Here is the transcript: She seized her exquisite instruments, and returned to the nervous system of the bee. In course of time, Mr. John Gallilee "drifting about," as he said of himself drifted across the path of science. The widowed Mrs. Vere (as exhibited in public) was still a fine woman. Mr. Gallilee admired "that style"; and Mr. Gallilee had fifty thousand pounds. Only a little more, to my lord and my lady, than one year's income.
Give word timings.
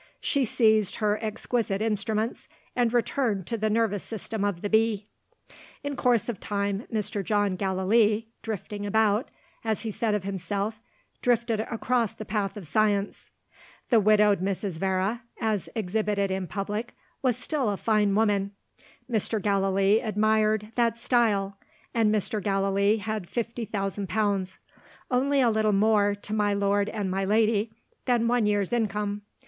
She 0.19 0.45
seized 0.45 0.95
her 0.95 1.19
exquisite 1.23 1.79
instruments, 1.79 2.47
and 2.75 2.91
returned 2.91 3.45
to 3.45 3.55
the 3.55 3.69
nervous 3.69 4.03
system 4.03 4.43
of 4.43 4.63
the 4.63 4.67
bee. 4.69 5.05
In 5.83 5.95
course 5.95 6.27
of 6.27 6.39
time, 6.39 6.87
Mr. 6.91 7.23
John 7.23 7.55
Gallilee 7.55 8.27
"drifting 8.41 8.83
about," 8.83 9.29
as 9.63 9.81
he 9.81 9.91
said 9.91 10.15
of 10.15 10.23
himself 10.23 10.81
drifted 11.21 11.59
across 11.59 12.15
the 12.15 12.25
path 12.25 12.57
of 12.57 12.65
science. 12.65 13.29
The 13.91 13.99
widowed 13.99 14.39
Mrs. 14.39 14.79
Vere 14.79 15.21
(as 15.39 15.69
exhibited 15.75 16.31
in 16.31 16.47
public) 16.47 16.95
was 17.21 17.37
still 17.37 17.69
a 17.69 17.77
fine 17.77 18.15
woman. 18.15 18.53
Mr. 19.07 19.39
Gallilee 19.39 19.99
admired 19.99 20.71
"that 20.73 20.97
style"; 20.97 21.59
and 21.93 22.11
Mr. 22.11 22.41
Gallilee 22.41 22.97
had 22.97 23.29
fifty 23.29 23.65
thousand 23.65 24.09
pounds. 24.09 24.57
Only 25.11 25.41
a 25.41 25.51
little 25.51 25.73
more, 25.73 26.15
to 26.15 26.33
my 26.33 26.55
lord 26.55 26.89
and 26.89 27.11
my 27.11 27.23
lady, 27.23 27.71
than 28.05 28.27
one 28.27 28.47
year's 28.47 28.73
income. 28.73 29.21